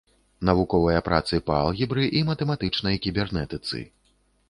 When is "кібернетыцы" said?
3.07-3.89